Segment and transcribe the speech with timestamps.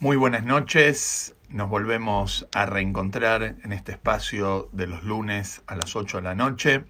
[0.00, 5.94] Muy buenas noches, nos volvemos a reencontrar en este espacio de los lunes a las
[5.94, 6.84] 8 de la noche,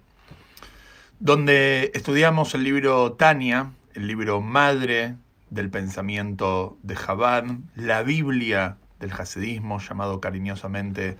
[1.19, 5.15] donde estudiamos el libro Tania, el libro madre
[5.51, 7.45] del pensamiento de Chabad,
[7.75, 11.15] la Biblia del Hasidismo, llamado cariñosamente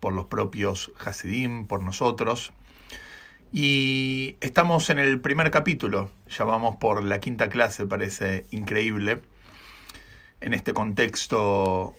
[0.00, 2.52] por los propios Hasidim, por nosotros.
[3.52, 9.22] Y estamos en el primer capítulo, ya vamos por la quinta clase, parece increíble,
[10.40, 11.94] en este contexto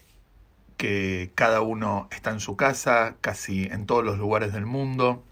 [0.77, 5.23] que cada uno está en su casa, casi en todos los lugares del mundo,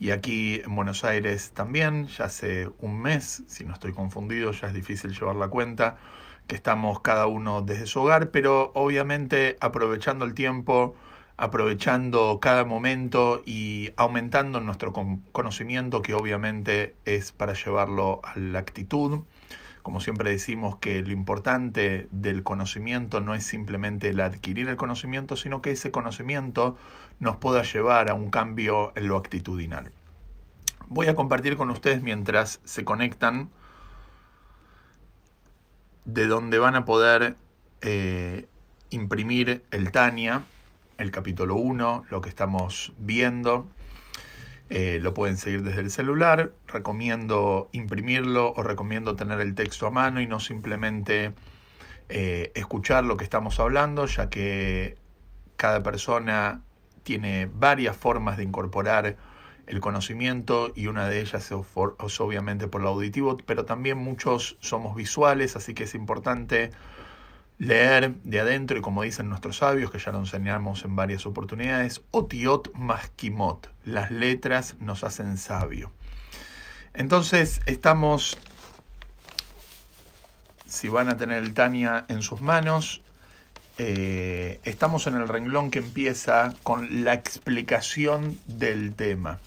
[0.00, 4.68] y aquí en Buenos Aires también, ya hace un mes, si no estoy confundido, ya
[4.68, 5.96] es difícil llevar la cuenta,
[6.46, 10.94] que estamos cada uno desde su hogar, pero obviamente aprovechando el tiempo,
[11.36, 14.92] aprovechando cada momento y aumentando nuestro
[15.32, 19.24] conocimiento, que obviamente es para llevarlo a la actitud.
[19.88, 25.34] Como siempre decimos que lo importante del conocimiento no es simplemente el adquirir el conocimiento,
[25.34, 26.76] sino que ese conocimiento
[27.20, 29.90] nos pueda llevar a un cambio en lo actitudinal.
[30.88, 33.48] Voy a compartir con ustedes mientras se conectan
[36.04, 37.36] de donde van a poder
[37.80, 38.46] eh,
[38.90, 40.42] imprimir el Tania,
[40.98, 43.66] el capítulo 1, lo que estamos viendo.
[44.70, 46.52] Eh, lo pueden seguir desde el celular.
[46.66, 51.32] Recomiendo imprimirlo o recomiendo tener el texto a mano y no simplemente
[52.08, 54.96] eh, escuchar lo que estamos hablando, ya que
[55.56, 56.62] cada persona
[57.02, 59.16] tiene varias formas de incorporar
[59.66, 64.96] el conocimiento y una de ellas es, obviamente por lo auditivo, pero también muchos somos
[64.96, 66.70] visuales, así que es importante
[67.58, 72.02] leer de adentro y como dicen nuestros sabios, que ya lo enseñamos en varias oportunidades,
[72.12, 75.92] otiot más kimot, las letras nos hacen sabio.
[76.94, 78.38] Entonces estamos,
[80.66, 83.02] si van a tener el Tania en sus manos,
[83.78, 89.38] eh, estamos en el renglón que empieza con la explicación del tema.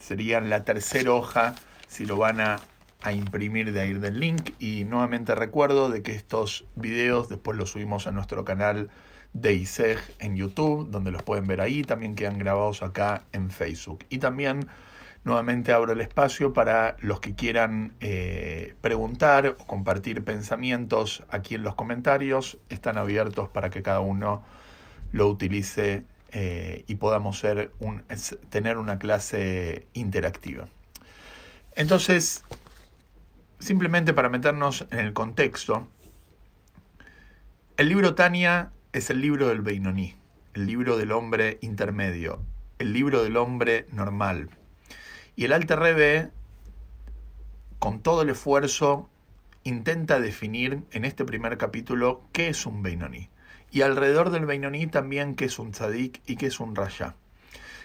[0.00, 1.54] Sería la tercera hoja
[1.88, 2.60] si lo van a,
[3.12, 4.50] imprimir de ahí del link.
[4.58, 8.90] Y nuevamente recuerdo de que estos videos después los subimos a nuestro canal
[9.32, 11.82] de ISEG en YouTube, donde los pueden ver ahí.
[11.82, 14.04] También quedan grabados acá en Facebook.
[14.08, 14.66] Y también
[15.24, 21.64] nuevamente abro el espacio para los que quieran eh, preguntar o compartir pensamientos aquí en
[21.64, 22.58] los comentarios.
[22.68, 24.44] Están abiertos para que cada uno
[25.12, 28.02] lo utilice eh, y podamos ser un,
[28.50, 30.68] tener una clase interactiva.
[31.74, 32.44] Entonces,
[33.58, 35.88] simplemente para meternos en el contexto,
[37.76, 40.16] el libro Tania es el libro del Beinoní,
[40.54, 42.42] el libro del hombre intermedio,
[42.78, 44.48] el libro del hombre normal.
[45.34, 46.30] Y el Alter Rebbe,
[47.78, 49.10] con todo el esfuerzo,
[49.64, 53.28] intenta definir en este primer capítulo qué es un Beinoní.
[53.70, 57.16] Y alrededor del Beinoní también qué es un Tzadik y qué es un Rasha.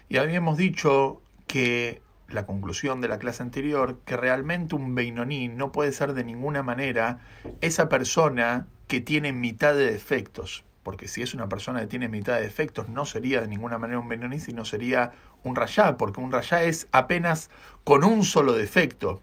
[0.08, 2.02] Y habíamos dicho que
[2.34, 6.64] la conclusión de la clase anterior, que realmente un Beinoní no puede ser de ninguna
[6.64, 7.20] manera
[7.62, 10.64] esa persona que tiene mitad de defectos.
[10.84, 14.00] Porque si es una persona que tiene mitad de defectos, no sería de ninguna manera
[14.00, 15.12] un Beinoní, sino sería
[15.44, 17.50] un rayá, porque un rayá es apenas
[17.84, 19.22] con un solo defecto.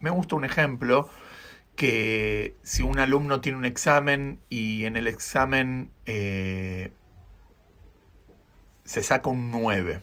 [0.00, 1.08] Me gusta un ejemplo
[1.76, 6.92] que si un alumno tiene un examen y en el examen eh,
[8.84, 10.02] se saca un 9,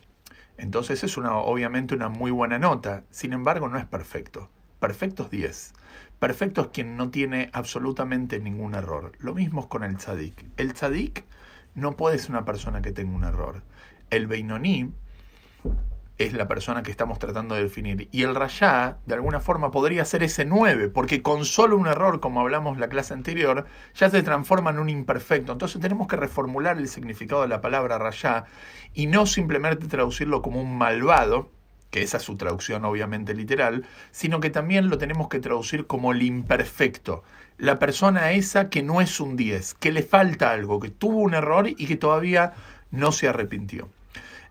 [0.58, 3.04] entonces es una, obviamente una muy buena nota.
[3.10, 4.50] Sin embargo, no es perfecto.
[4.80, 5.74] Perfecto es 10.
[6.20, 9.14] Perfecto es quien no tiene absolutamente ningún error.
[9.20, 10.46] Lo mismo es con el tzadik.
[10.58, 11.26] El tzadik
[11.76, 13.64] no puede ser una persona que tenga un error.
[14.10, 14.94] El Beinoní
[16.24, 18.10] es la persona que estamos tratando de definir.
[18.12, 22.20] Y el rayá, de alguna forma, podría ser ese 9, porque con solo un error,
[22.20, 25.52] como hablamos la clase anterior, ya se transforma en un imperfecto.
[25.52, 28.46] Entonces tenemos que reformular el significado de la palabra rayá
[28.94, 31.50] y no simplemente traducirlo como un malvado,
[31.90, 36.12] que esa es su traducción obviamente literal, sino que también lo tenemos que traducir como
[36.12, 37.24] el imperfecto.
[37.58, 41.36] La persona esa que no es un 10, que le falta algo, que tuvo un
[41.36, 42.54] error y que todavía
[42.90, 43.90] no se arrepintió.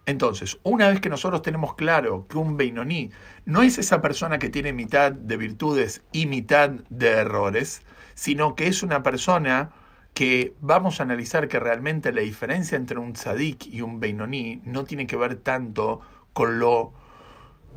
[0.05, 3.11] Entonces, una vez que nosotros tenemos claro que un Beinoní
[3.45, 7.83] no es esa persona que tiene mitad de virtudes y mitad de errores,
[8.15, 9.71] sino que es una persona
[10.15, 14.85] que vamos a analizar que realmente la diferencia entre un tzadik y un Beinoní no
[14.85, 16.01] tiene que ver tanto
[16.33, 16.93] con lo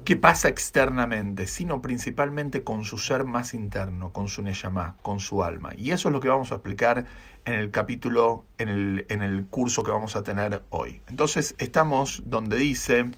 [0.05, 5.43] que pasa externamente, sino principalmente con su ser más interno, con su Neyamá, con su
[5.43, 5.71] alma.
[5.75, 7.05] Y eso es lo que vamos a explicar
[7.43, 11.01] en el capítulo, en el, en el curso que vamos a tener hoy.
[11.07, 13.11] Entonces estamos donde dice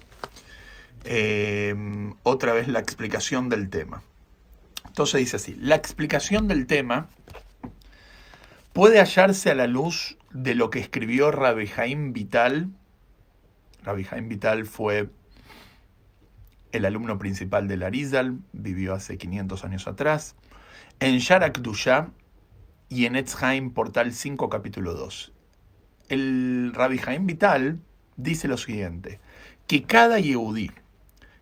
[1.04, 4.02] em, otra vez la explicación del tema.
[4.86, 7.08] Entonces dice así, la explicación del tema
[8.72, 12.70] puede hallarse a la luz de lo que escribió Rabbi Jaim Vital.
[13.82, 15.08] Rabbi Jaim Vital fue
[16.72, 20.36] el alumno principal de Larizal, vivió hace 500 años atrás,
[21.00, 22.10] en Sharak Dusha
[22.88, 25.32] y en Etzheim, portal 5, capítulo 2.
[26.08, 27.80] El Rabbi Jaim Vital
[28.16, 29.20] dice lo siguiente,
[29.66, 30.70] que cada yehudí,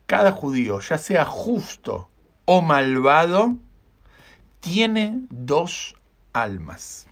[0.07, 2.11] cada judío, ya sea justo
[2.45, 3.57] o malvado,
[4.61, 5.95] tiene dos
[6.33, 7.07] almas.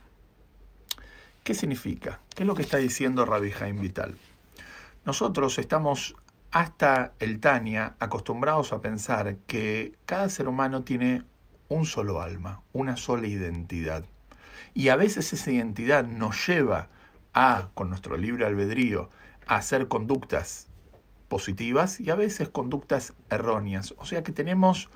[1.44, 2.20] ¿Qué significa?
[2.34, 4.16] ¿Qué es lo que está diciendo Rabbi Jaim Vital?
[5.04, 6.16] Nosotros estamos
[6.54, 11.24] hasta el Tania acostumbrados a pensar que cada ser humano tiene
[11.68, 14.04] un solo alma, una sola identidad.
[14.72, 16.90] Y a veces esa identidad nos lleva
[17.32, 19.10] a, con nuestro libre albedrío,
[19.48, 20.68] a hacer conductas
[21.26, 23.92] positivas y a veces conductas erróneas.
[23.98, 24.90] O sea que tenemos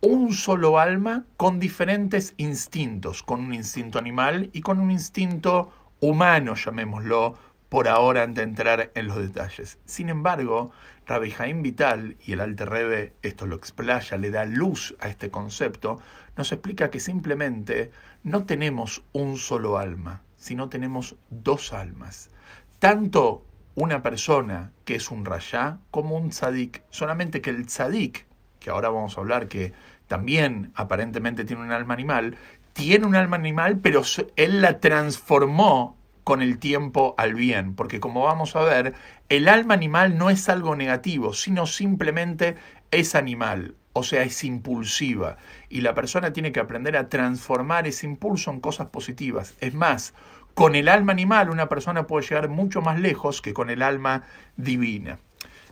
[0.00, 5.70] un solo alma con diferentes instintos, con un instinto animal y con un instinto
[6.00, 7.38] humano, llamémoslo,
[7.74, 9.80] por ahora antes de entrar en los detalles.
[9.84, 10.70] Sin embargo,
[11.08, 15.28] Rabbi Jaim Vital, y el Alte Rebe esto lo explaya, le da luz a este
[15.28, 16.00] concepto,
[16.36, 17.90] nos explica que simplemente
[18.22, 22.30] no tenemos un solo alma, sino tenemos dos almas.
[22.78, 23.44] Tanto
[23.74, 26.84] una persona que es un rayá como un tzadik.
[26.90, 28.24] Solamente que el tzadik,
[28.60, 29.72] que ahora vamos a hablar que
[30.06, 32.36] también aparentemente tiene un alma animal,
[32.72, 34.02] tiene un alma animal, pero
[34.36, 38.94] él la transformó con el tiempo al bien, porque como vamos a ver,
[39.28, 42.56] el alma animal no es algo negativo, sino simplemente
[42.90, 45.36] es animal, o sea, es impulsiva,
[45.68, 49.54] y la persona tiene que aprender a transformar ese impulso en cosas positivas.
[49.60, 50.14] Es más,
[50.54, 54.24] con el alma animal una persona puede llegar mucho más lejos que con el alma
[54.56, 55.18] divina.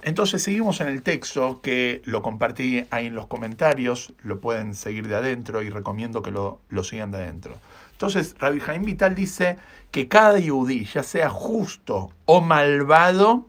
[0.02, 5.06] Entonces seguimos en el texto que lo compartí ahí en los comentarios, lo pueden seguir
[5.06, 7.54] de adentro y recomiendo que lo, sigan de adentro.
[8.02, 9.58] Entonces, Rabbi Jaim Vital dice
[9.92, 13.46] que cada yudí, ya sea justo o malvado,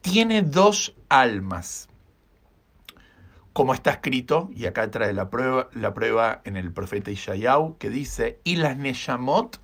[0.00, 1.88] tiene dos almas.
[3.52, 7.88] Como está escrito, y acá trae la prueba, la prueba en el profeta Ishayahu, que
[7.88, 9.60] dice, y las Neshamot,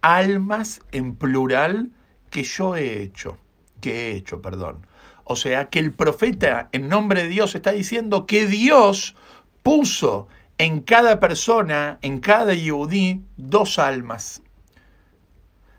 [0.00, 1.90] almas en plural,
[2.30, 3.36] que yo he hecho,
[3.82, 4.86] que he hecho, perdón.
[5.24, 9.14] O sea, que el profeta en nombre de Dios está diciendo que Dios
[9.62, 10.28] puso
[10.58, 14.42] en cada persona, en cada yudí, dos almas.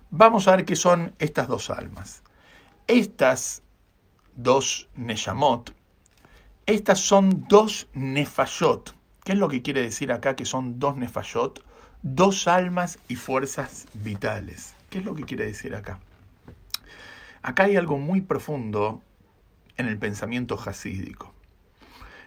[0.09, 2.23] Vamos a ver qué son estas dos almas.
[2.87, 3.63] Estas
[4.35, 5.73] dos Neshamot,
[6.65, 8.95] estas son dos Nefayot.
[9.23, 11.63] ¿Qué es lo que quiere decir acá que son dos Nefayot?
[12.01, 14.73] Dos almas y fuerzas vitales.
[14.89, 15.99] ¿Qué es lo que quiere decir acá?
[17.43, 19.03] Acá hay algo muy profundo
[19.77, 21.34] en el pensamiento jasídico.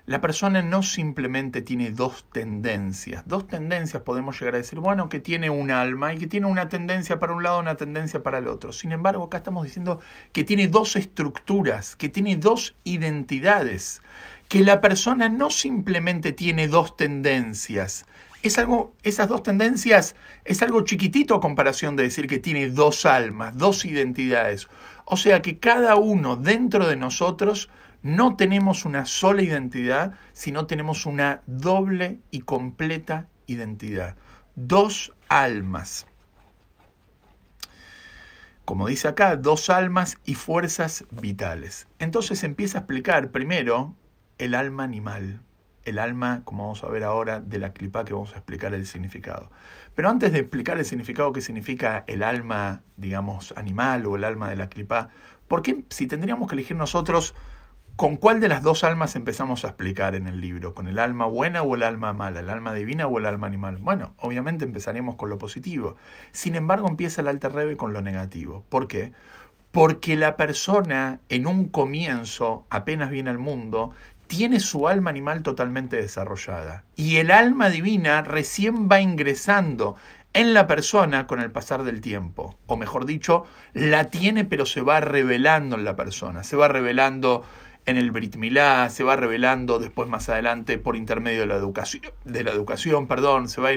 [0.09, 3.29] La persona no simplemente tiene dos tendencias.
[3.29, 6.71] Dos tendencias podemos llegar a decir, bueno, que tiene un alma y que tiene una
[6.71, 8.73] tendencia para un lado, una tendencia para el otro.
[8.73, 10.01] Sin embargo, acá estamos diciendo
[10.33, 14.01] que tiene dos estructuras, que tiene dos identidades,
[14.49, 18.07] que la persona no simplemente tiene dos tendencias.
[18.43, 20.17] Es algo, esas dos tendencias
[20.47, 24.69] es algo chiquitito a comparación de decir que tiene dos almas, dos identidades.
[25.05, 27.69] O sea que cada uno dentro de nosotros
[28.03, 34.17] no tenemos una sola identidad, sino tenemos una doble y completa identidad.
[34.55, 36.07] Dos almas.
[38.65, 41.89] Como dice acá, dos almas y fuerzas vitales.
[41.99, 43.95] Entonces empieza a explicar primero
[44.37, 45.41] el alma animal,
[45.85, 48.87] el alma, como vamos a ver ahora, de la clipa que vamos a explicar el
[48.87, 49.51] significado.
[49.95, 54.51] Pero antes de explicar el significado que significa el alma, digamos, animal o el alma
[54.51, 55.09] de la clipa,
[55.49, 57.35] ¿por qué si tendríamos que elegir nosotros
[57.99, 60.73] con cuál de las dos almas empezamos a explicar en el libro?
[60.73, 62.39] ¿Con el alma buena o el alma mala?
[62.39, 63.79] ¿El alma divina o el alma animal?
[63.79, 65.97] Bueno, obviamente empezaremos con lo positivo.
[66.31, 68.65] Sin embargo, empieza el alter rebe con lo negativo.
[68.69, 69.11] ¿Por qué?
[69.73, 73.91] Porque la persona en un comienzo, apenas viene al mundo,
[74.29, 79.97] tiene su alma animal totalmente desarrollada y el alma divina recién va ingresando
[80.35, 84.83] en la persona con el pasar del tiempo, o mejor dicho, la tiene pero se
[84.83, 87.43] va revelando en la persona, se va revelando
[87.89, 92.03] en el Brit Milá, se va revelando después más adelante por intermedio de la educación,
[92.27, 93.71] de la educación perdón, se va,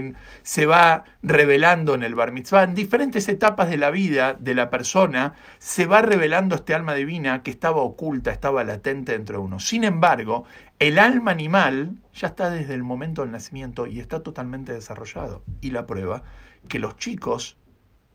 [0.44, 4.70] se va revelando en el Bar Mitzvah, en diferentes etapas de la vida de la
[4.70, 9.62] persona, se va revelando este alma divina que estaba oculta, estaba latente dentro de uno.
[9.62, 10.44] Sin embargo,
[10.80, 15.42] el alma animal ya está desde el momento del nacimiento y está totalmente desarrollado.
[15.62, 16.24] Y la prueba,
[16.68, 17.58] que los chicos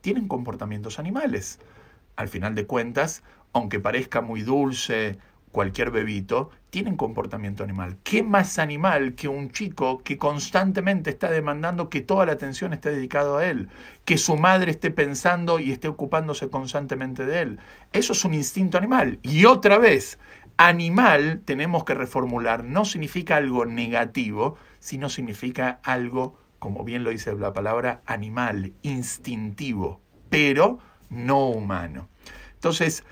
[0.02, 1.58] tienen comportamientos animales.
[2.16, 3.22] Al final de cuentas,
[3.54, 5.18] aunque parezca muy dulce,
[5.56, 7.96] cualquier bebito, tienen comportamiento animal.
[8.02, 12.90] ¿Qué más animal que un chico que constantemente está demandando que toda la atención esté
[12.90, 13.70] dedicada a él?
[14.04, 17.58] Que su madre esté pensando y esté ocupándose constantemente de él.
[17.94, 19.18] Eso es un instinto animal.
[19.22, 20.18] Y otra vez,
[20.58, 22.62] animal tenemos que reformular.
[22.62, 30.02] No significa algo negativo, sino significa algo, como bien lo dice la palabra, animal, instintivo,
[30.28, 32.10] pero no humano.
[32.52, 33.04] Entonces,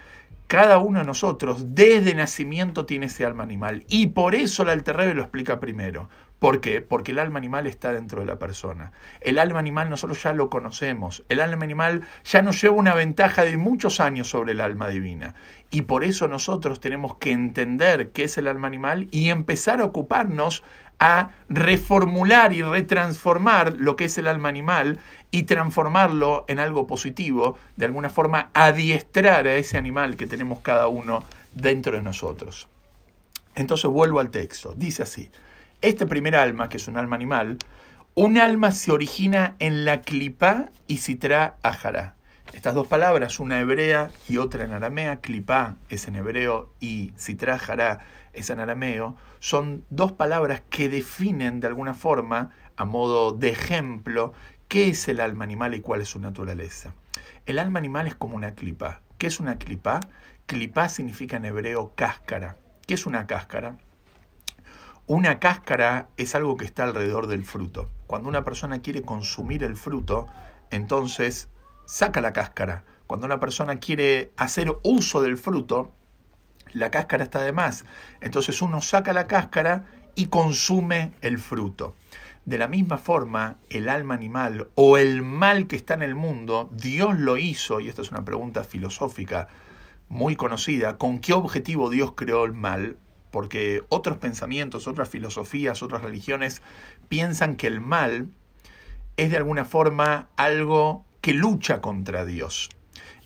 [0.47, 3.85] cada uno de nosotros desde nacimiento tiene ese alma animal.
[3.89, 6.09] Y por eso el Alterrebe lo explica primero.
[6.39, 6.83] ¿Por qué?
[6.83, 8.93] Porque el alma animal está dentro de la persona.
[9.23, 11.25] El alma animal nosotros ya lo conocemos.
[11.31, 15.35] El alma animal ya nos lleva una ventaja de muchos años sobre el alma divina.
[15.71, 19.85] Y por eso nosotros tenemos que entender qué es el alma animal y empezar a
[19.85, 20.63] ocuparnos
[20.99, 25.01] a reformular y retransformar lo que es el alma animal
[25.35, 30.87] y transformarlo en algo positivo, de alguna forma adiestrar a ese animal que tenemos cada
[30.87, 32.69] uno dentro de nosotros.
[33.57, 35.33] Entonces vuelvo al texto, dice así,
[35.83, 37.59] este primer alma, que es un alma animal,
[38.15, 42.15] un alma se origina en la clipa y citra ajará.
[42.53, 47.57] Estas dos palabras, una hebrea y otra en aramea, clipá es en hebreo y citra
[47.57, 53.49] ajará es en arameo, son dos palabras que definen de alguna forma, a modo de
[53.51, 54.33] ejemplo,
[54.69, 56.95] qué es el alma animal y cuál es su naturaleza.
[57.47, 59.01] El alma animal es como una clipa.
[59.19, 60.01] ¿Qué es una clipa?
[60.47, 62.57] Clipa significa en hebreo cáscara.
[62.87, 63.77] ¿Qué es una cáscara?
[65.07, 67.91] Una cáscara es algo que está alrededor del fruto.
[68.07, 70.27] Cuando una persona quiere consumir el fruto,
[70.71, 71.49] entonces
[71.85, 72.85] saca la cáscara.
[73.07, 75.93] Cuando una persona quiere hacer uso del fruto,
[76.73, 77.85] la cáscara está de más.
[78.21, 81.97] Entonces uno saca la cáscara y consume el fruto.
[82.45, 86.69] De la misma forma, el alma animal o el mal que está en el mundo,
[86.73, 89.49] Dios lo hizo, y esta es una pregunta filosófica
[90.09, 92.99] muy conocida, ¿con qué objetivo Dios creó el mal?
[93.31, 96.61] Porque otros pensamientos, otras filosofías, otras religiones
[97.09, 98.29] piensan que el mal
[99.17, 102.69] es de alguna forma algo que lucha contra Dios.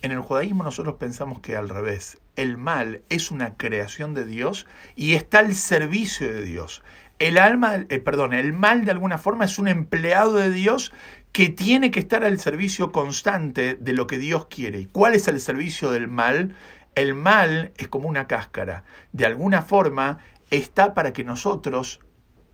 [0.01, 4.65] En el judaísmo nosotros pensamos que al revés, el mal es una creación de Dios
[4.95, 6.81] y está al servicio de Dios.
[7.19, 10.93] El alma, eh, perdón, el mal de alguna forma es un empleado de Dios
[11.33, 14.87] que tiene que estar al servicio constante de lo que Dios quiere.
[14.87, 16.55] ¿Cuál es el servicio del mal?
[16.95, 18.85] El mal es como una cáscara.
[19.11, 21.99] De alguna forma está para que nosotros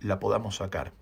[0.00, 0.92] la podamos sacar.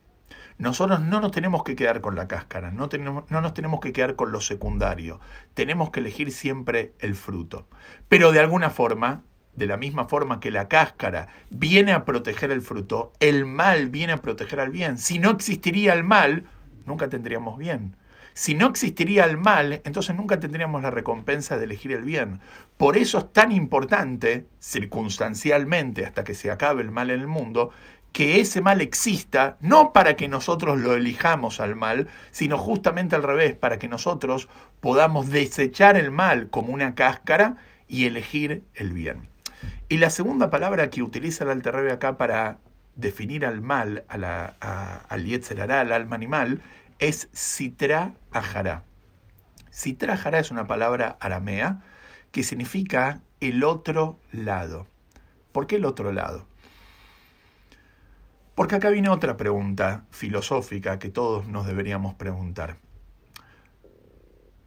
[0.58, 3.92] Nosotros no nos tenemos que quedar con la cáscara, no, tenemos, no nos tenemos que
[3.92, 5.20] quedar con lo secundario,
[5.52, 7.66] tenemos que elegir siempre el fruto.
[8.08, 9.24] Pero de alguna forma,
[9.56, 14.12] de la misma forma que la cáscara viene a proteger el fruto, el mal viene
[14.12, 14.98] a proteger al bien.
[14.98, 16.44] Si no existiría el mal,
[16.86, 17.96] nunca tendríamos bien.
[18.36, 22.40] Si no existiría el mal, entonces nunca tendríamos la recompensa de elegir el bien.
[22.76, 27.70] Por eso es tan importante, circunstancialmente, hasta que se acabe el mal en el mundo,
[28.10, 33.22] que ese mal exista, no para que nosotros lo elijamos al mal, sino justamente al
[33.22, 34.48] revés, para que nosotros
[34.80, 37.56] podamos desechar el mal como una cáscara
[37.86, 39.33] y elegir el bien.
[39.88, 42.58] Y la segunda palabra que utiliza el Alterrebe acá para
[42.96, 46.62] definir al mal, a al Yetzerará, al alma animal,
[46.98, 48.84] es Sitra Ajará.
[49.70, 51.82] Sitra Ajará es una palabra aramea
[52.30, 54.86] que significa el otro lado.
[55.52, 56.46] ¿Por qué el otro lado?
[58.54, 62.76] Porque acá viene otra pregunta filosófica que todos nos deberíamos preguntar.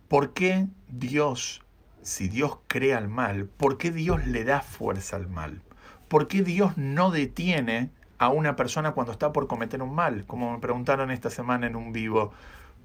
[0.08, 1.62] ¿Por qué Dios,
[2.08, 5.62] si Dios crea el mal, por qué Dios le da fuerza al mal?
[6.08, 10.26] ¿Por qué Dios no detiene a una persona cuando está por cometer un mal?
[10.26, 12.32] Como me preguntaron esta semana en un vivo.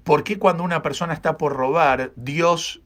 [0.03, 2.81] ¿Por qué cuando una persona está por robar, Dios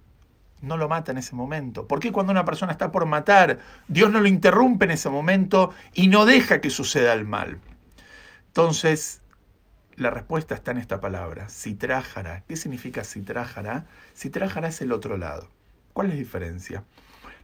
[0.62, 1.88] no lo mata en ese momento?
[1.88, 5.72] ¿Por qué cuando una persona está por matar, Dios no lo interrumpe en ese momento
[5.96, 7.60] y no deja que suceda el mal?
[8.46, 9.24] Entonces,
[9.96, 12.44] la respuesta está en esta palabra, citrájara.
[12.48, 13.88] ¿Qué significa citrájara?
[14.15, 15.57] Citrájara es el otro lado.
[15.98, 16.84] ¿Cuál es la diferencia?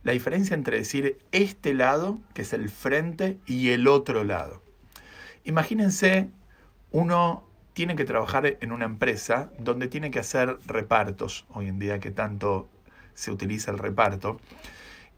[0.04, 4.62] La diferencia entre decir este lado, que es el frente, y el otro lado.
[5.44, 6.30] Imagínense,
[6.92, 12.00] uno tiene que trabajar en una empresa donde tiene que hacer repartos, hoy en día
[12.00, 12.70] que tanto
[13.16, 14.40] se utiliza el reparto.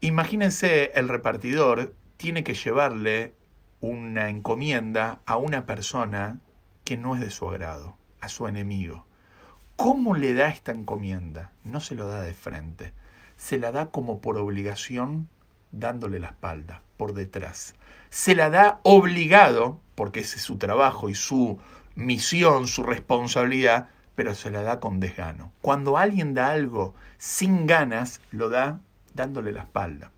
[0.00, 3.34] Imagínense el repartidor tiene que llevarle
[3.82, 6.40] una encomienda a una persona
[6.84, 9.04] que no es de su agrado, a su enemigo.
[9.76, 11.52] ¿Cómo le da esta encomienda?
[11.64, 12.94] No se lo da de frente,
[13.36, 15.28] se la da como por obligación
[15.72, 17.74] dándole la espalda, por detrás.
[18.10, 21.58] Se la da obligado, porque ese es su trabajo y su
[21.94, 25.52] misión, su responsabilidad, pero se la da con desgano.
[25.60, 28.80] Cuando alguien da algo sin ganas, lo da
[29.14, 30.10] dándole la espalda.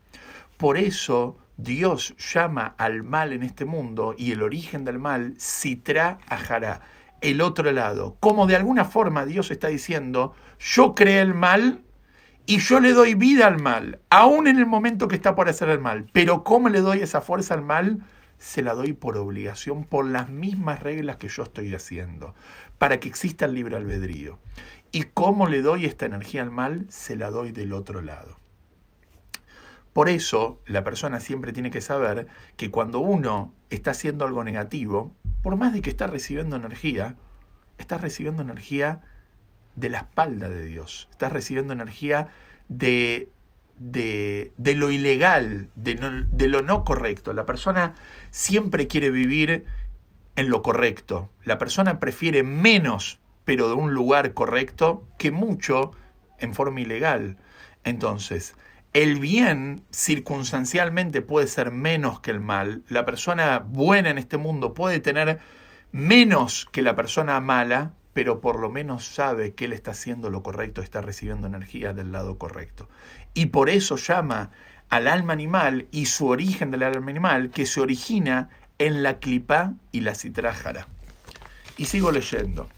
[0.56, 6.18] Por eso Dios llama al mal en este mundo y el origen del mal, Sitra
[6.28, 6.80] Ajará,
[7.20, 8.16] el otro lado.
[8.20, 11.82] Como de alguna forma Dios está diciendo, yo creé el mal
[12.48, 15.68] y yo le doy vida al mal, aún en el momento que está por hacer
[15.68, 16.06] el mal.
[16.14, 18.02] Pero ¿cómo le doy esa fuerza al mal?
[18.38, 22.34] Se la doy por obligación, por las mismas reglas que yo estoy haciendo,
[22.78, 24.38] para que exista el libre albedrío.
[24.92, 26.86] ¿Y cómo le doy esta energía al mal?
[26.88, 28.38] Se la doy del otro lado.
[29.92, 35.14] Por eso, la persona siempre tiene que saber que cuando uno está haciendo algo negativo,
[35.42, 37.14] por más de que está recibiendo energía,
[37.76, 39.02] está recibiendo energía
[39.78, 42.28] de la espalda de Dios, está recibiendo energía
[42.68, 43.28] de,
[43.78, 47.32] de, lo ilegal, de, de lo no correcto.
[47.32, 47.94] La persona
[48.30, 49.64] siempre quiere vivir
[50.36, 51.30] en lo correcto.
[51.44, 55.92] La persona prefiere menos, pero de un lugar correcto, que mucho
[56.38, 57.38] en forma ilegal.
[57.84, 58.54] Entonces,
[58.92, 62.82] el bien circunstancialmente puede ser menos que el mal.
[62.88, 65.40] La persona buena en este mundo puede tener
[65.92, 70.42] menos que la persona mala, pero por lo menos sabe que él está haciendo lo
[70.42, 72.88] correcto, está recibiendo energía del lado correcto.
[73.32, 74.50] Y por eso llama
[74.88, 78.48] al alma animal y su origen del alma animal que se origina
[78.78, 80.88] en la clipa y la citrájara.
[81.76, 82.68] Y sigo leyendo.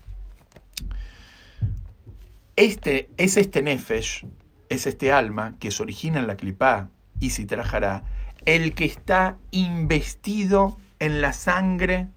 [2.55, 4.27] Este es este nefesh
[4.69, 8.05] es este alma que se origina en la clipá y si trajará,
[8.45, 12.09] el que está investido en la sangre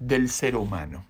[0.00, 1.06] del ser humano.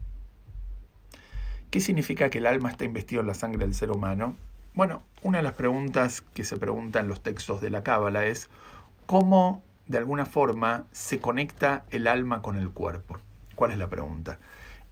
[1.71, 4.35] ¿Qué significa que el alma está investido en la sangre del ser humano?
[4.75, 8.51] Bueno, una de las preguntas que se preguntan los textos de la Cábala es
[9.07, 13.19] cómo de alguna forma se conecta el alma con el cuerpo.
[13.55, 14.41] ¿Cuál es la pregunta?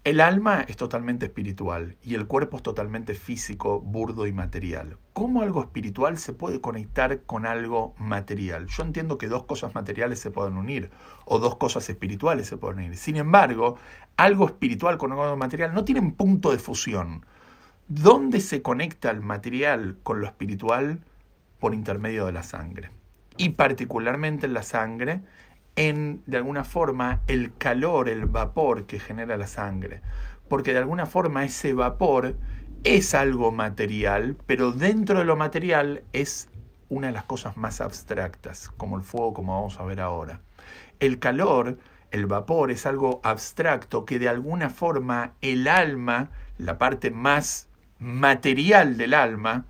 [0.08, 4.96] El alma es totalmente espiritual y el cuerpo es totalmente físico, burdo y material.
[5.12, 8.68] ¿Cómo algo espiritual se puede conectar con algo material?
[8.68, 10.88] Yo entiendo que dos cosas materiales se pueden unir
[11.26, 12.96] o dos cosas espirituales se pueden unir.
[12.96, 13.76] Sin embargo,
[14.16, 17.26] algo espiritual con algo material no tienen punto de fusión.
[17.88, 21.00] ¿Dónde se conecta el material con lo espiritual?
[21.60, 22.90] Por intermedio de la sangre.
[23.36, 25.20] Y particularmente en la sangre
[25.76, 30.02] en, de alguna forma, el calor, el vapor que genera la sangre.
[30.48, 32.36] Porque de alguna forma ese vapor
[32.84, 36.48] es algo material, pero dentro de lo material es
[36.88, 40.40] una de las cosas más abstractas, como el fuego, como vamos a ver ahora.
[41.00, 41.78] El calor,
[42.10, 48.96] el vapor, es algo abstracto que de alguna forma el alma, la parte más material
[48.96, 49.66] del alma,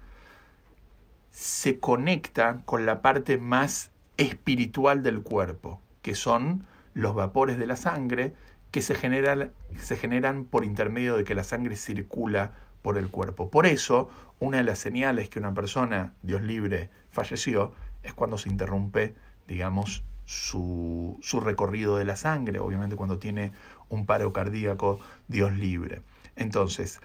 [1.31, 7.77] se conecta con la parte más espiritual del cuerpo que son los vapores de la
[7.77, 8.33] sangre
[8.71, 13.51] que se generan, se generan por intermedio de que la sangre circula por el cuerpo.
[13.51, 18.49] Por eso, una de las señales que una persona, Dios libre, falleció, es cuando se
[18.49, 19.16] interrumpe,
[19.47, 23.53] digamos, su, su recorrido de la sangre, obviamente cuando tiene
[23.90, 26.01] un paro cardíaco, Dios libre.
[26.37, 27.03] Entonces,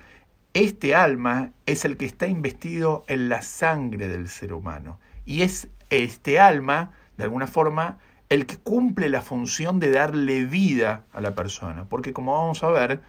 [0.53, 4.97] este alma es el que está investido en la sangre del ser humano.
[5.25, 7.97] Y es este alma, de alguna forma,
[8.29, 11.85] el que cumple la función de darle vida a la persona.
[11.85, 13.01] Porque como vamos a ver,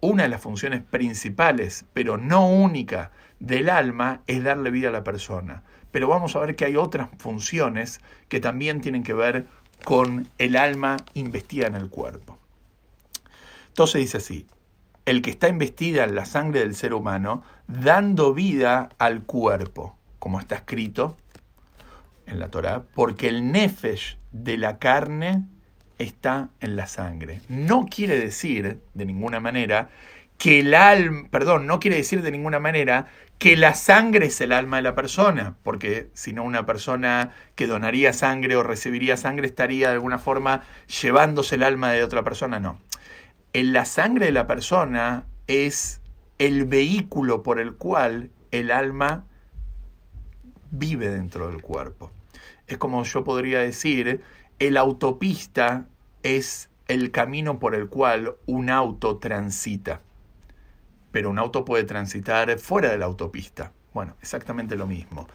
[0.00, 5.04] una de las funciones principales, pero no única, del alma es darle vida a la
[5.04, 5.62] persona.
[5.90, 9.46] Pero vamos a ver que hay otras funciones que también tienen que ver
[9.84, 12.38] con el alma investida en el cuerpo.
[13.68, 14.46] Entonces dice así,
[15.06, 20.40] el que está investida en la sangre del ser humano, dando vida al cuerpo, como
[20.40, 21.16] está escrito
[22.26, 25.44] en la Torah, porque el nefesh de la carne
[25.98, 27.40] está en la sangre.
[27.48, 29.90] No quiere decir de ninguna manera
[30.38, 33.06] que el alma, perdón, no quiere decir de ninguna manera
[33.38, 37.66] que la sangre es el alma de la persona, porque si no una persona que
[37.66, 40.62] donaría sangre o recibiría sangre estaría de alguna forma
[41.02, 42.80] llevándose el alma de otra persona, no.
[43.52, 46.00] En la sangre de la persona es
[46.38, 49.24] el vehículo por el cual el alma
[50.70, 52.12] vive dentro del cuerpo
[52.68, 54.22] es como yo podría decir,
[54.58, 55.86] el autopista
[56.22, 60.02] es el camino por el cual un auto transita.
[61.10, 63.72] Pero un auto puede transitar fuera de la autopista.
[63.94, 65.26] Bueno, exactamente lo mismo.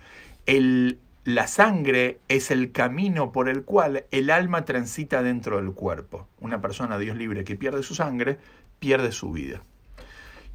[1.26, 6.28] La sangre es el camino por el cual el alma transita dentro del cuerpo.
[6.42, 8.40] Una persona, Dios libre, que pierde su sangre,
[8.80, 9.64] pierde su vida.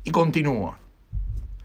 [0.05, 0.77] Y continúo.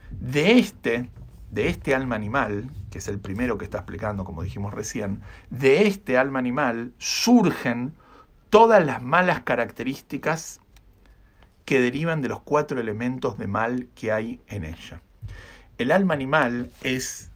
[0.09, 1.09] De este
[1.53, 5.85] de este alma animal, que es el primero que está explicando, como dijimos recién, de
[5.85, 7.93] este alma animal surgen
[8.49, 10.61] todas las malas características
[11.65, 15.01] que derivan de los cuatro elementos de mal que hay en ella.
[15.77, 17.29] El alma animal es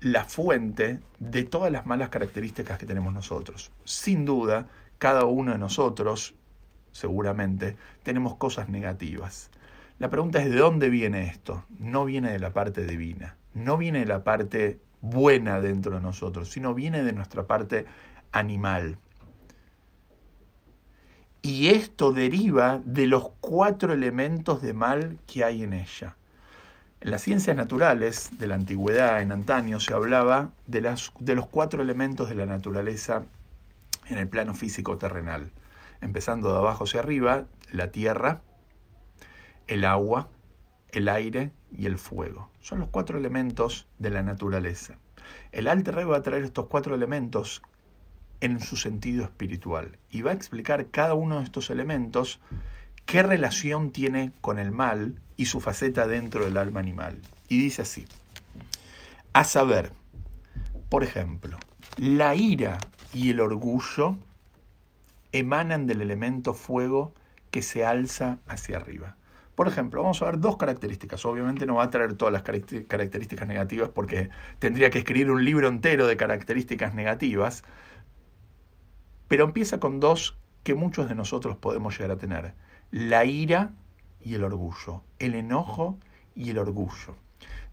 [0.00, 3.72] la fuente de todas las malas características que tenemos nosotros.
[3.84, 6.34] Sin duda, cada uno de nosotros,
[6.90, 9.50] seguramente, tenemos cosas negativas.
[9.98, 11.64] La pregunta es de dónde viene esto.
[11.78, 16.50] No viene de la parte divina, no viene de la parte buena dentro de nosotros,
[16.50, 17.86] sino viene de nuestra parte
[18.30, 18.98] animal.
[21.42, 26.16] Y esto deriva de los cuatro elementos de mal que hay en ella.
[27.00, 31.82] En las ciencias naturales de la antigüedad, en antaño, se hablaba de, de los cuatro
[31.82, 33.24] elementos de la naturaleza
[34.08, 35.50] en el plano físico terrenal.
[36.00, 38.40] Empezando de abajo hacia arriba, la tierra,
[39.66, 40.28] el agua,
[40.92, 42.50] el aire y el fuego.
[42.60, 44.98] Son los cuatro elementos de la naturaleza.
[45.50, 47.62] El Alter Rebbe va a traer estos cuatro elementos
[48.40, 52.40] en su sentido espiritual y va a explicar cada uno de estos elementos
[53.06, 57.20] qué relación tiene con el mal y su faceta dentro del alma animal.
[57.48, 58.04] Y dice así,
[59.32, 59.92] a saber,
[60.88, 61.58] por ejemplo,
[61.96, 62.78] la ira
[63.14, 64.16] y el orgullo
[65.32, 67.14] emanan del elemento fuego
[67.50, 69.16] que se alza hacia arriba.
[69.54, 71.24] Por ejemplo, vamos a ver dos características.
[71.26, 75.68] Obviamente no va a traer todas las características negativas porque tendría que escribir un libro
[75.68, 77.62] entero de características negativas,
[79.28, 82.54] pero empieza con dos que muchos de nosotros podemos llegar a tener.
[82.90, 83.72] La ira
[84.20, 85.98] y el orgullo, el enojo
[86.34, 87.16] y el orgullo.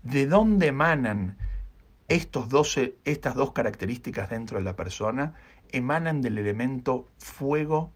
[0.03, 1.37] ¿De dónde emanan
[2.07, 5.33] estos estas dos características dentro de la persona?
[5.71, 7.91] Emanan del elemento fuego,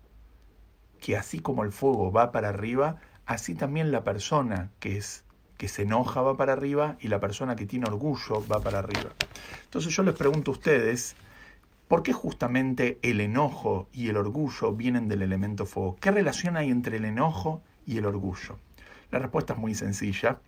[1.00, 5.24] que así como el fuego va para arriba, así también la persona que es
[5.58, 9.12] que se enoja va para arriba y la persona que tiene orgullo va para arriba.
[9.64, 11.16] Entonces yo les pregunto a ustedes,
[11.88, 15.96] ¿por qué justamente el enojo y el orgullo vienen del elemento fuego?
[16.02, 18.58] ¿Qué relación hay entre el enojo y el orgullo?
[19.12, 20.40] La respuesta es muy sencilla.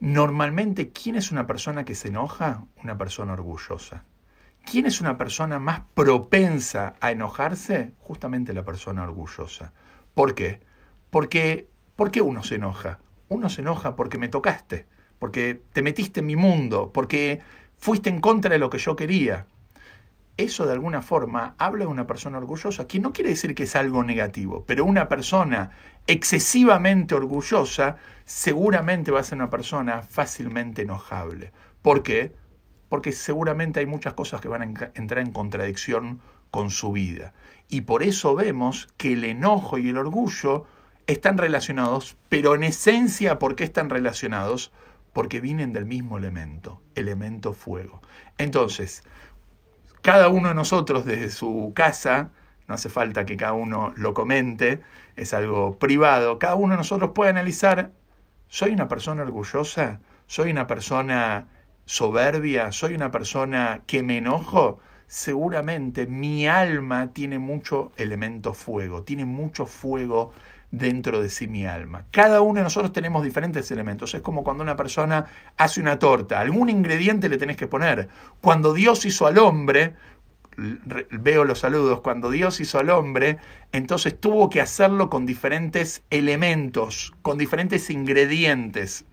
[0.00, 2.64] Normalmente, ¿quién es una persona que se enoja?
[2.82, 4.04] Una persona orgullosa.
[4.64, 7.92] ¿Quién es una persona más propensa a enojarse?
[7.98, 9.72] Justamente la persona orgullosa.
[10.14, 10.60] ¿Por qué?
[11.12, 12.98] Porque, ¿por qué uno se enoja?
[13.28, 14.86] Uno se enoja porque me tocaste,
[15.20, 17.40] porque te metiste en mi mundo, porque
[17.78, 19.46] fuiste en contra de lo que yo quería
[20.36, 23.76] eso de alguna forma habla de una persona orgullosa, que no quiere decir que es
[23.76, 25.70] algo negativo, pero una persona
[26.06, 31.52] excesivamente orgullosa seguramente va a ser una persona fácilmente enojable.
[31.82, 32.34] ¿Por qué?
[32.88, 36.20] Porque seguramente hay muchas cosas que van a entrar en contradicción
[36.50, 37.32] con su vida.
[37.68, 40.66] Y por eso vemos que el enojo y el orgullo
[41.06, 44.72] están relacionados, pero en esencia, ¿por qué están relacionados?
[45.12, 48.00] Porque vienen del mismo elemento, elemento fuego.
[48.38, 49.04] Entonces,
[50.00, 52.30] cada uno de nosotros desde su casa,
[52.66, 54.80] no hace falta que cada uno lo comente,
[55.16, 57.92] es algo privado, cada uno de nosotros puede analizar,
[58.48, 60.00] ¿soy una persona orgullosa?
[60.26, 61.48] ¿Soy una persona
[61.84, 62.72] soberbia?
[62.72, 64.78] ¿Soy una persona que me enojo?
[65.06, 70.32] Seguramente mi alma tiene mucho elemento fuego, tiene mucho fuego
[70.72, 72.06] dentro de sí mi alma.
[72.10, 74.14] Cada uno de nosotros tenemos diferentes elementos.
[74.14, 76.40] Es como cuando una persona hace una torta.
[76.40, 78.08] Algún ingrediente le tenés que poner.
[78.40, 79.94] Cuando Dios hizo al hombre,
[80.56, 83.38] veo los saludos, cuando Dios hizo al hombre,
[83.70, 89.04] entonces tuvo que hacerlo con diferentes elementos, con diferentes ingredientes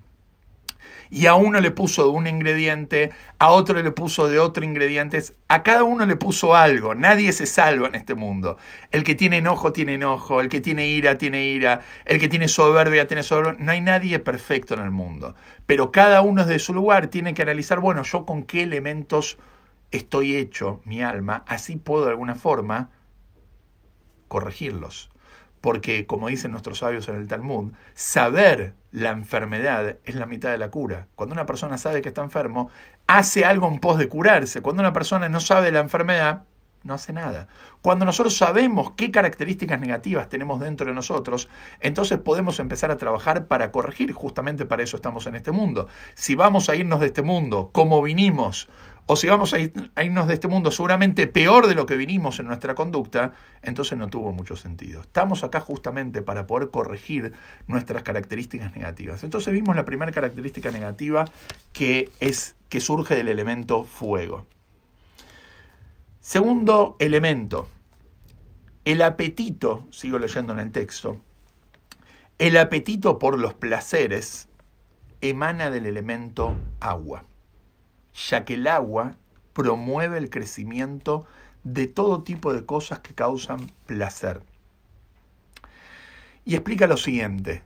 [1.10, 5.24] y a uno le puso de un ingrediente, a otro le puso de otro ingrediente,
[5.48, 8.58] a cada uno le puso algo, nadie se salva en este mundo.
[8.92, 12.48] El que tiene enojo tiene enojo, el que tiene ira tiene ira, el que tiene
[12.48, 16.74] soberbia tiene soberbia, no hay nadie perfecto en el mundo, pero cada uno desde su
[16.74, 19.38] lugar tiene que analizar, bueno, yo con qué elementos
[19.92, 22.92] estoy hecho, mi alma, así puedo de alguna forma
[24.28, 25.10] corregirlos.
[25.62, 30.58] Porque como dicen nuestros sabios en el Talmud, saber la enfermedad es la mitad de
[30.58, 31.08] la cura.
[31.16, 32.70] Cuando una persona sabe que está enfermo,
[33.08, 34.62] hace algo en pos de curarse.
[34.62, 36.44] Cuando una persona no sabe la enfermedad,
[36.84, 37.48] no hace nada.
[37.82, 41.50] Cuando nosotros sabemos qué características negativas tenemos dentro de nosotros,
[41.80, 44.14] entonces podemos empezar a trabajar para corregir.
[44.14, 45.88] Justamente para eso estamos en este mundo.
[46.16, 48.70] Si vamos a irnos de este mundo como vinimos,
[49.12, 49.60] o si vamos a,
[50.04, 54.08] irnos de este mundo seguramente peor de lo que vinimos en nuestra conducta, entonces no
[54.08, 55.02] tuvo mucho sentido.
[55.02, 57.34] Estamos acá justamente para poder corregir
[57.66, 59.24] nuestras características negativas.
[59.24, 61.26] Entonces vimos la primera característica negativa
[61.74, 64.46] que es que surge del elemento fuego.
[66.20, 67.68] Segundo elemento,
[68.86, 71.18] el apetito, sigo leyendo en el texto,
[72.38, 74.50] el apetito por los placeres
[75.22, 77.26] emana del elemento agua,
[78.28, 79.16] ya que el agua
[79.54, 81.26] promueve el crecimiento
[81.64, 84.42] de todo tipo de cosas que causan placer.
[86.46, 87.64] Y explica lo siguiente,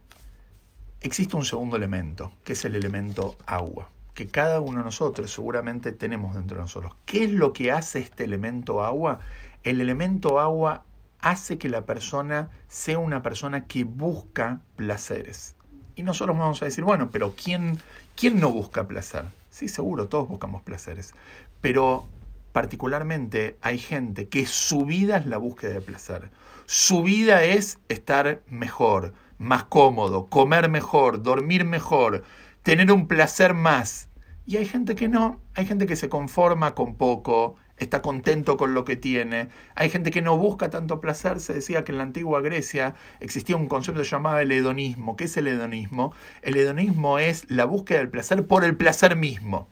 [1.01, 3.89] existe un segundo elemento, que es el elemento agua.
[4.13, 6.93] que cada uno de nosotros seguramente tenemos dentro de nosotros.
[7.05, 9.19] ¿Qué es lo que hace este elemento agua?
[9.63, 10.83] El elemento agua
[11.19, 15.55] hace que la persona sea una persona que busca placeres.
[15.95, 17.79] Y nosotros vamos a decir, bueno, pero ¿quién,
[18.15, 19.25] quién no busca placer?
[19.53, 21.13] Sí, seguro, todos buscamos placeres.
[21.61, 22.09] Pero
[22.53, 26.31] particularmente hay gente que su vida es la búsqueda de placer.
[26.65, 32.23] Su vida es estar mejor, más cómodo, comer mejor, dormir mejor,
[32.63, 34.09] tener un placer más.
[34.47, 38.73] Y hay gente que no, hay gente que se conforma con poco, está contento con
[38.73, 39.49] lo que tiene.
[39.75, 41.39] Hay gente que no busca tanto placer.
[41.39, 45.15] Se decía que en la antigua Grecia existía un concepto llamado el hedonismo.
[45.15, 46.13] ¿Qué es el hedonismo?
[46.41, 49.67] El hedonismo es la búsqueda del placer por el placer mismo.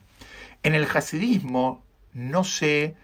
[0.63, 1.83] En el hasidismo
[2.13, 2.95] no se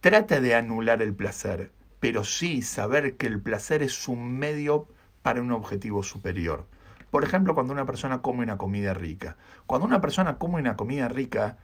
[0.00, 4.86] trata de anular el placer, pero sí saber que el placer es un medio
[5.22, 6.66] para un objetivo superior.
[7.10, 9.36] Por ejemplo, cuando una persona come una comida rica.
[9.66, 11.58] Cuando una persona come una comida rica,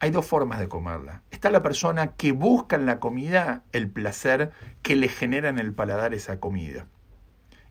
[0.00, 1.22] hay dos formas de comerla.
[1.30, 4.50] Está la persona que busca en la comida el placer
[4.82, 6.86] que le genera en el paladar esa comida.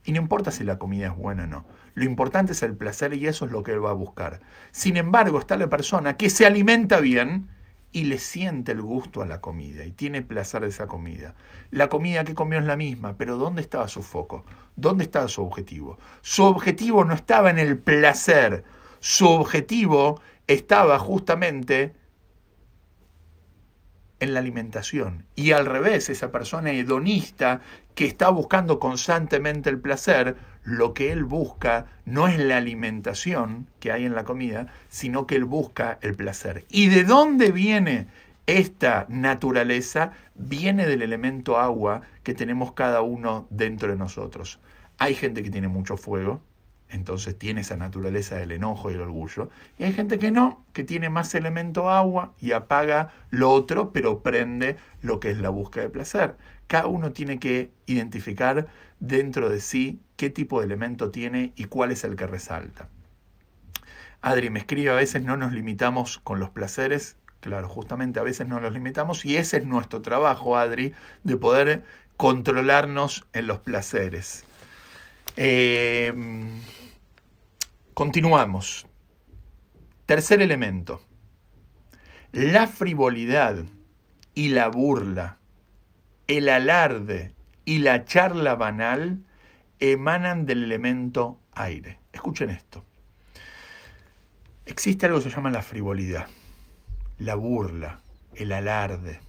[0.05, 1.65] Y no importa si la comida es buena o no.
[1.95, 4.41] Lo importante es el placer y eso es lo que él va a buscar.
[4.71, 7.49] Sin embargo, está la persona que se alimenta bien
[7.91, 11.33] y le siente el gusto a la comida y tiene placer de esa comida.
[11.71, 14.45] La comida que comió es la misma, pero ¿dónde estaba su foco?
[14.75, 15.97] ¿Dónde estaba su objetivo?
[16.21, 18.63] Su objetivo no estaba en el placer,
[18.99, 21.98] su objetivo estaba justamente
[24.19, 25.25] en la alimentación.
[25.35, 27.61] Y al revés, esa persona hedonista
[27.95, 33.91] que está buscando constantemente el placer, lo que él busca no es la alimentación que
[33.91, 36.65] hay en la comida, sino que él busca el placer.
[36.69, 38.07] ¿Y de dónde viene
[38.45, 40.13] esta naturaleza?
[40.35, 44.59] Viene del elemento agua que tenemos cada uno dentro de nosotros.
[44.97, 46.41] Hay gente que tiene mucho fuego,
[46.89, 49.49] entonces tiene esa naturaleza del enojo y el orgullo.
[49.77, 54.21] Y hay gente que no, que tiene más elemento agua y apaga lo otro, pero
[54.23, 56.35] prende lo que es la búsqueda de placer.
[56.67, 58.67] Cada uno tiene que identificar
[58.99, 62.89] dentro de sí qué tipo de elemento tiene y cuál es el que resalta.
[64.21, 67.15] Adri me escribe, a veces no nos limitamos con los placeres.
[67.39, 71.83] Claro, justamente a veces no los limitamos y ese es nuestro trabajo, Adri, de poder
[72.17, 74.43] controlarnos en los placeres.
[75.37, 76.13] Eh,
[77.93, 78.87] continuamos.
[80.05, 81.01] Tercer elemento.
[82.31, 83.65] La frivolidad
[84.33, 85.39] y la burla,
[86.27, 87.33] el alarde
[87.65, 89.23] y la charla banal
[89.79, 91.99] emanan del elemento aire.
[92.13, 92.85] Escuchen esto.
[94.65, 96.27] Existe algo que se llama la frivolidad,
[97.17, 98.01] la burla,
[98.35, 99.19] el alarde,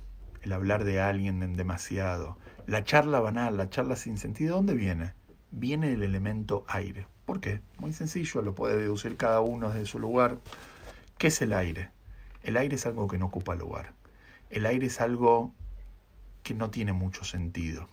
[0.43, 4.57] el hablar de alguien en demasiado, la charla banal, la charla sin sentido.
[4.57, 5.15] ¿Dónde viene?
[5.51, 7.07] Viene del elemento aire.
[7.31, 7.61] ¿Por qué?
[7.79, 10.39] Muy sencillo, lo puede deducir cada uno desde su lugar.
[11.17, 11.91] ¿Qué es el aire?
[12.43, 13.93] El aire es algo que no ocupa lugar.
[14.51, 15.55] El aire es algo
[16.43, 17.89] que no tiene mucho sentido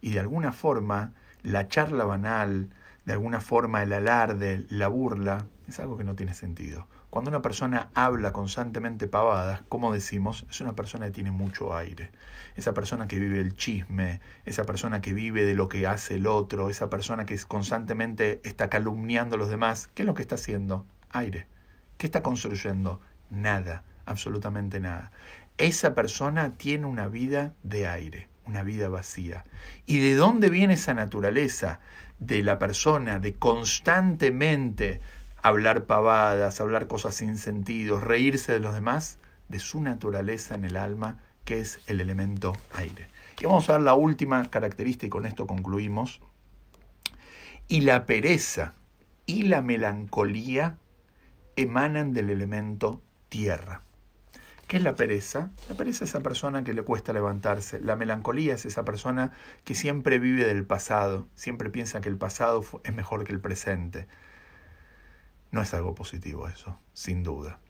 [0.00, 2.70] y de alguna forma la charla banal,
[3.04, 6.86] de alguna forma el alarde, la burla, es algo que no tiene sentido.
[7.12, 12.10] Cuando una persona habla constantemente pavadas, como decimos, es una persona que tiene mucho aire.
[12.56, 16.26] Esa persona que vive el chisme, esa persona que vive de lo que hace el
[16.26, 20.36] otro, esa persona que constantemente está calumniando a los demás, ¿qué es lo que está
[20.36, 20.86] haciendo?
[21.10, 21.46] Aire.
[21.98, 23.02] ¿Qué está construyendo?
[23.28, 25.12] Nada, absolutamente nada.
[25.58, 29.44] Esa persona tiene una vida de aire una vida vacía.
[29.86, 31.78] ¿Y de dónde viene esa naturaleza
[32.18, 35.00] de la persona de constantemente
[35.42, 39.18] hablar pavadas, hablar cosas sin sentido, reírse de los demás?
[39.48, 43.08] De su naturaleza en el alma, que es el elemento aire.
[43.40, 46.20] Y vamos a ver la última característica y con esto concluimos.
[47.68, 48.74] Y la pereza
[49.26, 50.78] y la melancolía
[51.56, 53.82] emanan del elemento tierra.
[54.66, 55.50] ¿Qué es la pereza?
[55.68, 57.80] La pereza es esa persona que le cuesta levantarse.
[57.80, 59.32] La melancolía es esa persona
[59.64, 64.08] que siempre vive del pasado, siempre piensa que el pasado es mejor que el presente.
[65.52, 67.60] No es algo positivo eso, sin duda.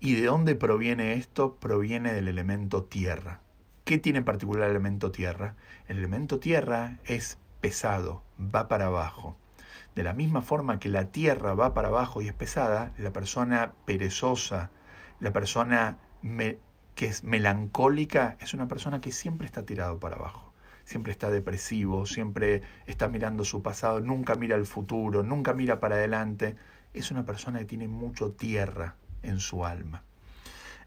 [0.00, 1.56] ¿Y de dónde proviene esto?
[1.56, 3.40] Proviene del elemento tierra.
[3.84, 5.56] ¿Qué tiene en particular el elemento tierra?
[5.88, 9.36] El elemento tierra es pesado, va para abajo.
[9.94, 13.74] De la misma forma que la tierra va para abajo y es pesada, la persona
[13.84, 14.70] perezosa,
[15.20, 15.98] la persona
[16.94, 20.52] que es melancólica es una persona que siempre está tirado para abajo,
[20.84, 25.96] siempre está depresivo, siempre está mirando su pasado, nunca mira el futuro, nunca mira para
[25.96, 26.56] adelante.
[26.94, 30.02] Es una persona que tiene mucho tierra en su alma.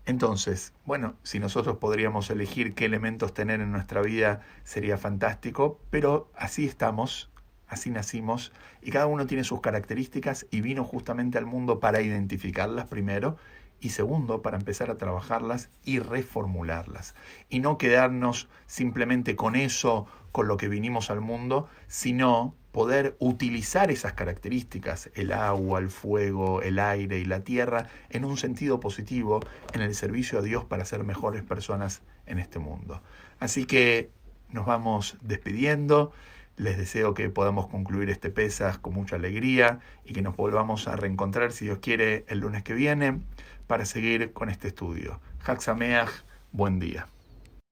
[0.05, 6.31] Entonces, bueno, si nosotros podríamos elegir qué elementos tener en nuestra vida, sería fantástico, pero
[6.33, 7.29] así estamos,
[7.67, 12.87] así nacimos, y cada uno tiene sus características y vino justamente al mundo para identificarlas
[12.87, 13.37] primero
[13.79, 17.15] y segundo, para empezar a trabajarlas y reformularlas.
[17.49, 23.89] Y no quedarnos simplemente con eso, con lo que vinimos al mundo, sino poder utilizar
[23.91, 29.39] esas características, el agua, el fuego, el aire y la tierra, en un sentido positivo,
[29.73, 33.01] en el servicio a Dios para ser mejores personas en este mundo.
[33.39, 34.11] Así que
[34.49, 36.11] nos vamos despidiendo.
[36.55, 40.95] Les deseo que podamos concluir este Pesas con mucha alegría y que nos volvamos a
[40.95, 43.21] reencontrar, si Dios quiere, el lunes que viene
[43.67, 45.19] para seguir con este estudio.
[45.45, 46.09] Haxameach,
[46.51, 47.07] buen día.